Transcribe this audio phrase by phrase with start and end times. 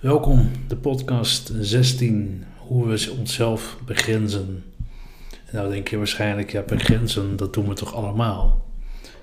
[0.00, 4.64] Welkom, de podcast 16, hoe we onszelf begrenzen.
[5.46, 8.66] En nou denk je waarschijnlijk, ja, begrenzen, dat doen we toch allemaal?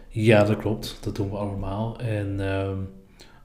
[0.09, 1.99] Ja, dat klopt, dat doen we allemaal.
[1.99, 2.69] En uh,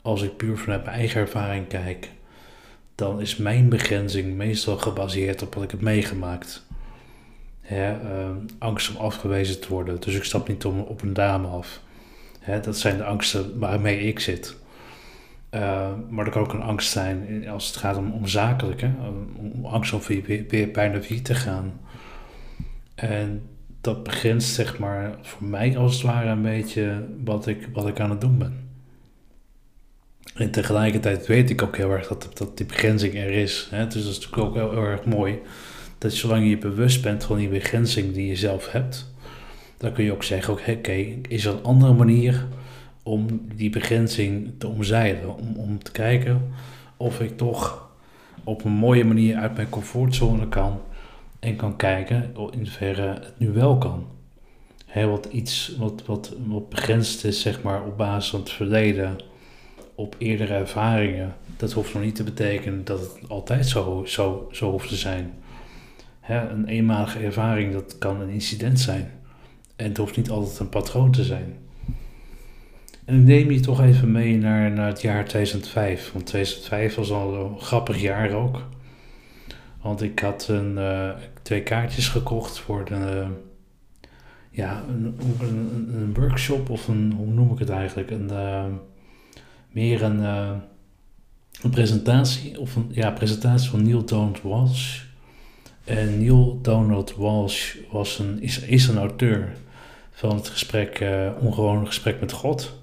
[0.03, 2.10] als ik puur vanuit mijn eigen ervaring kijk,
[2.95, 6.67] dan is mijn begrenzing meestal gebaseerd op wat ik heb meegemaakt.
[7.61, 11.46] Hè, uh, angst om afgewezen te worden, dus ik stap niet om, op een dame
[11.46, 11.80] af.
[12.41, 14.61] Hè, dat zijn de angsten waarmee ik zit.
[15.55, 18.90] Uh, maar er kan ook een angst zijn als het gaat om, om zakelijke,
[19.54, 21.81] om angst om weer, weer bijna wie te gaan.
[22.95, 23.43] En
[23.81, 28.00] dat begrenst zeg maar voor mij als het ware een beetje wat ik, wat ik
[28.00, 28.71] aan het doen ben.
[30.35, 33.69] En tegelijkertijd weet ik ook heel erg dat, dat die begrenzing er is.
[33.70, 33.87] Hè?
[33.87, 35.39] Dus dat is natuurlijk ook heel, erg mooi.
[35.98, 39.12] Dat zolang je bewust bent van die begrenzing die je zelf hebt,
[39.77, 42.47] dan kun je ook zeggen, oké, is er een andere manier
[43.02, 45.36] om die begrenzing te omzeilen.
[45.36, 46.52] Om, om te kijken
[46.97, 47.91] of ik toch
[48.44, 50.81] op een mooie manier uit mijn comfortzone kan
[51.39, 54.06] en kan kijken in hoeverre het nu wel kan.
[54.86, 59.16] He, wat iets wat, wat, wat begrensd is, zeg maar, op basis van het verleden,
[59.94, 64.70] op eerdere ervaringen, dat hoeft nog niet te betekenen dat het altijd zo, zo, zo
[64.70, 65.33] hoeft te zijn.
[66.20, 69.11] He, een eenmalige ervaring, dat kan een incident zijn.
[69.77, 71.56] En het hoeft niet altijd een patroon te zijn.
[73.05, 76.12] En ik neem je toch even mee naar, naar het jaar 2005.
[76.12, 78.67] Want 2005 was al een grappig jaar ook.
[79.81, 81.11] Want ik had een, uh,
[81.42, 83.27] twee kaartjes gekocht voor de,
[84.50, 85.17] ja, een,
[85.94, 88.11] een, workshop of een, hoe noem ik het eigenlijk?
[88.11, 88.64] Een, uh,
[89.70, 90.19] meer een,
[91.62, 95.00] een presentatie, of een ja, presentatie van Neil Donald Walsh.
[95.84, 99.53] En Neil Donald Walsh was een, is, is een auteur
[100.11, 101.05] van het gesprek,
[101.41, 102.81] Ongewoon Gesprek met God.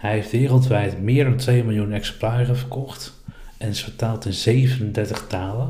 [0.00, 3.22] Hij heeft wereldwijd meer dan 2 miljoen exemplaren verkocht
[3.58, 5.68] en is vertaald in 37 talen.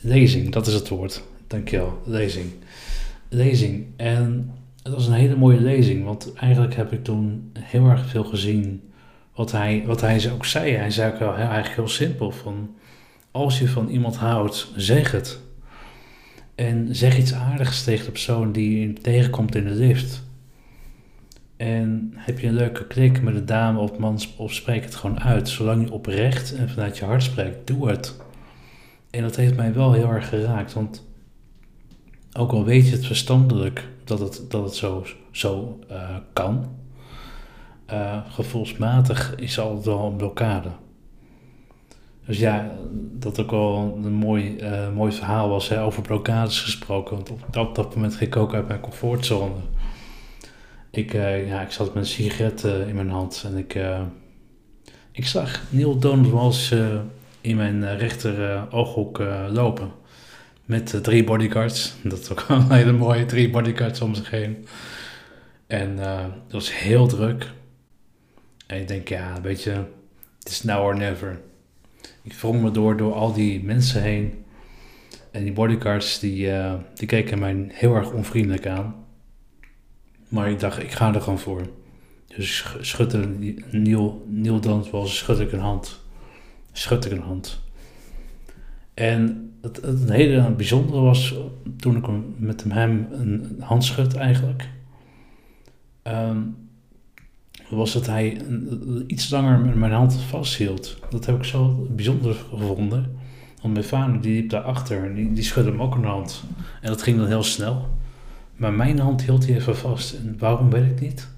[0.00, 1.22] Lezing, dat is het woord.
[1.46, 2.52] Dankjewel, lezing.
[3.28, 3.86] Lezing.
[3.96, 4.52] En
[4.82, 8.82] het was een hele mooie lezing, want eigenlijk heb ik toen heel erg veel gezien
[9.34, 10.72] wat hij, wat hij ook zei.
[10.72, 12.74] Hij zei ook wel heel, eigenlijk heel simpel van,
[13.30, 15.40] als je van iemand houdt, zeg het.
[16.54, 20.22] En zeg iets aardigs tegen de persoon die je tegenkomt in de lift.
[21.56, 25.20] En heb je een leuke klik met een dame of man, of spreek het gewoon
[25.20, 25.48] uit.
[25.48, 28.16] Zolang je oprecht en vanuit je hart spreekt, doe het.
[29.10, 31.04] En dat heeft mij wel heel erg geraakt, want
[32.32, 36.68] ook al weet je het verstandelijk dat het, dat het zo, zo uh, kan,
[37.92, 40.68] uh, gevoelsmatig is altijd wel een blokkade.
[42.26, 42.70] Dus ja,
[43.12, 47.16] dat ook wel een mooi, uh, mooi verhaal was hè, over blokkades gesproken.
[47.16, 49.54] Want op dat, dat moment ging ik ook uit mijn comfortzone.
[50.96, 53.78] Ik, ja, ik zat met een sigaret in mijn hand en ik,
[55.12, 56.72] ik zag Neil Donald Walsh
[57.44, 59.92] in mijn eh, rechter eh, ooghoek eh, lopen.
[60.64, 61.94] Met drie bodyguards.
[62.02, 64.66] Dat is ook een hele mooie drie bodyguards om zich heen.
[65.66, 67.50] En dat was heel druk.
[68.66, 69.70] En ik denk, ja, weet je,
[70.38, 71.40] het is now or never.
[72.22, 74.44] Ik wrong me door, door al die mensen heen.
[75.30, 76.50] En die bodyguards, die,
[76.94, 79.03] die keken mij heel erg onvriendelijk aan.
[80.34, 81.62] Maar ik dacht, ik ga er gewoon voor.
[82.36, 83.28] Dus schudde
[83.70, 86.02] Neil, Neil Dant was, schud ik een hand
[86.76, 87.60] schud ik een hand.
[88.94, 91.34] En het, het hele bijzondere was
[91.76, 92.06] toen ik
[92.36, 94.68] met hem een hand schud eigenlijk.
[96.02, 96.56] Um,
[97.70, 98.40] was dat hij
[99.06, 100.98] iets langer mijn hand vasthield.
[101.10, 103.18] Dat heb ik zo bijzonder gevonden.
[103.62, 106.44] Want mijn vader die liep daarachter die, die schudde hem ook een hand.
[106.80, 107.88] En dat ging dan heel snel.
[108.56, 110.14] Maar mijn hand hield hij even vast.
[110.14, 111.28] En waarom weet ik niet.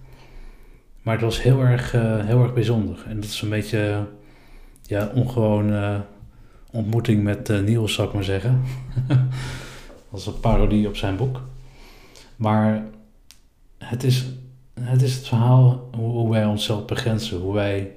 [1.02, 3.04] Maar het was heel erg, uh, heel erg bijzonder.
[3.08, 4.06] En dat is een beetje
[4.82, 5.98] ja, ongewoon uh,
[6.70, 8.62] ontmoeting met uh, Niels, zou ik maar zeggen.
[10.10, 11.42] dat is een parodie op zijn boek.
[12.36, 12.84] Maar
[13.78, 14.26] het is
[14.80, 17.40] het, is het verhaal hoe, hoe wij onszelf begrenzen.
[17.40, 17.92] Hoe wij,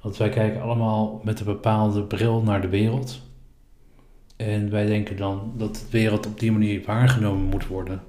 [0.00, 3.20] want wij kijken allemaal met een bepaalde bril naar de wereld.
[4.36, 8.02] En wij denken dan dat de wereld op die manier waargenomen moet worden.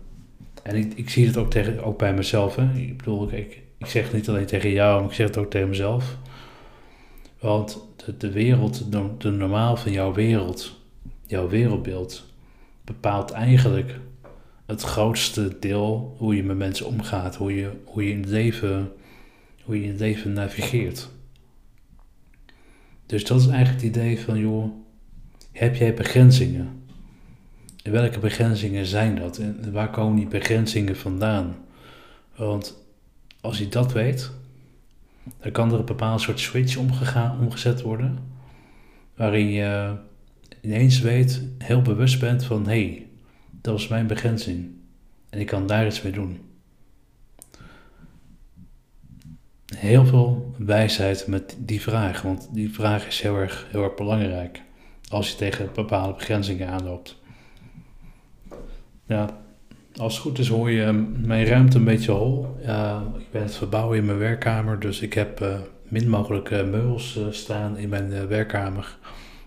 [0.64, 2.56] En ik, ik zie het ook, tegen, ook bij mezelf.
[2.56, 2.74] Hè.
[2.74, 5.50] Ik bedoel, ik, ik zeg het niet alleen tegen jou, maar ik zeg het ook
[5.50, 6.18] tegen mezelf.
[7.40, 8.92] Want de, de wereld,
[9.22, 10.80] de, normaal van jouw wereld,
[11.26, 12.34] jouw wereldbeeld,
[12.84, 14.00] bepaalt eigenlijk
[14.66, 18.92] het grootste deel hoe je met mensen omgaat, hoe je, hoe je in leven,
[19.64, 21.10] hoe je in het leven navigeert.
[23.06, 24.72] Dus dat is eigenlijk het idee van, joh,
[25.52, 26.79] heb jij begrenzingen?
[27.84, 29.38] Welke begrenzingen zijn dat?
[29.38, 31.56] En waar komen die begrenzingen vandaan?
[32.36, 32.78] Want
[33.42, 34.32] als je dat weet,
[35.40, 38.20] dan kan er een bepaald soort switch omgegaan, omgezet worden.
[39.16, 39.96] waarin je
[40.62, 43.08] ineens weet, heel bewust bent van hé, hey,
[43.62, 44.72] dat was mijn begrenzing
[45.30, 46.40] en ik kan daar iets mee doen.
[49.76, 54.62] Heel veel wijsheid met die vraag, want die vraag is heel erg, heel erg belangrijk
[55.10, 57.18] als je tegen bepaalde begrenzingen aanloopt.
[59.10, 59.30] Ja,
[59.96, 60.92] als het goed is hoor je
[61.26, 62.56] mijn ruimte een beetje hol.
[63.18, 67.18] ik ben het verbouwen in mijn werkkamer, dus ik heb uh, min mogelijk uh, meubels
[67.18, 68.98] uh, staan in mijn werkkamer.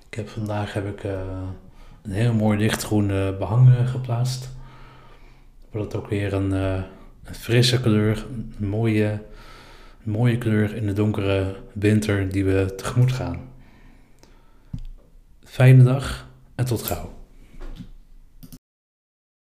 [0.08, 1.04] Ik heb vandaag heb ik
[2.02, 3.06] een heel mooi lichtgroen
[3.38, 4.50] behang geplaatst.
[5.70, 6.84] Wat ook weer een, een,
[7.24, 8.26] frisse kleur,
[8.60, 9.22] een mooie,
[10.02, 13.40] mooie kleur in de donkere winter die we tegemoet gaan.
[15.44, 17.11] Fijne dag en tot gauw.